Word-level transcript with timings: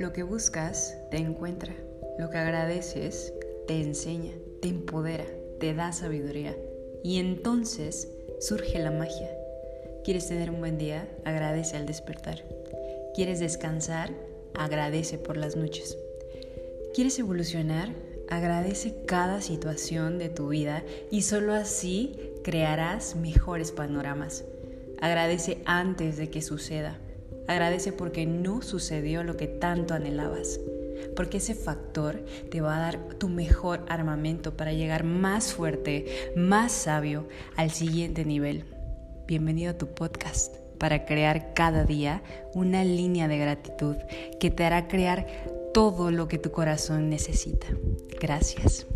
Lo 0.00 0.14
que 0.14 0.22
buscas 0.22 0.96
te 1.10 1.18
encuentra. 1.18 1.74
Lo 2.18 2.30
que 2.30 2.38
agradeces 2.38 3.34
te 3.66 3.82
enseña, 3.82 4.32
te 4.62 4.68
empodera, 4.68 5.26
te 5.58 5.74
da 5.74 5.92
sabiduría. 5.92 6.56
Y 7.04 7.18
entonces 7.18 8.08
surge 8.40 8.78
la 8.78 8.92
magia. 8.92 9.28
¿Quieres 10.02 10.26
tener 10.26 10.48
un 10.48 10.60
buen 10.60 10.78
día? 10.78 11.06
Agradece 11.26 11.76
al 11.76 11.84
despertar. 11.84 12.42
¿Quieres 13.14 13.40
descansar? 13.40 14.14
Agradece 14.54 15.18
por 15.18 15.36
las 15.36 15.54
noches. 15.54 15.98
¿Quieres 16.94 17.18
evolucionar? 17.18 17.90
Agradece 18.30 19.04
cada 19.04 19.42
situación 19.42 20.16
de 20.16 20.30
tu 20.30 20.48
vida 20.48 20.82
y 21.10 21.20
solo 21.20 21.52
así 21.52 22.18
crearás 22.42 23.16
mejores 23.16 23.70
panoramas. 23.70 24.46
Agradece 24.98 25.58
antes 25.66 26.16
de 26.16 26.30
que 26.30 26.40
suceda. 26.40 26.98
Agradece 27.50 27.90
porque 27.90 28.26
no 28.26 28.62
sucedió 28.62 29.24
lo 29.24 29.36
que 29.36 29.48
tanto 29.48 29.94
anhelabas. 29.94 30.60
Porque 31.16 31.38
ese 31.38 31.56
factor 31.56 32.24
te 32.48 32.60
va 32.60 32.76
a 32.76 32.80
dar 32.80 33.08
tu 33.18 33.28
mejor 33.28 33.84
armamento 33.88 34.56
para 34.56 34.72
llegar 34.72 35.02
más 35.02 35.52
fuerte, 35.52 36.30
más 36.36 36.70
sabio 36.70 37.26
al 37.56 37.72
siguiente 37.72 38.24
nivel. 38.24 38.66
Bienvenido 39.26 39.72
a 39.72 39.76
tu 39.76 39.88
podcast 39.88 40.58
para 40.78 41.04
crear 41.04 41.52
cada 41.52 41.82
día 41.82 42.22
una 42.54 42.84
línea 42.84 43.26
de 43.26 43.38
gratitud 43.38 43.96
que 44.38 44.52
te 44.52 44.64
hará 44.64 44.86
crear 44.86 45.26
todo 45.74 46.12
lo 46.12 46.28
que 46.28 46.38
tu 46.38 46.52
corazón 46.52 47.10
necesita. 47.10 47.66
Gracias. 48.20 48.86